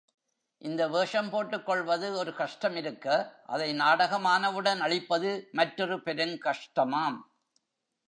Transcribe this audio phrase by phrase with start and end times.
[0.61, 3.05] இந்த வேஷம் போட்டுக் கொள்வது ஒரு கஷ்டமிருக்க,
[3.45, 7.19] அதை நாடகமானவுடன் அழிப்பது மற்றொரு பெருங் கஷ்டமாம்!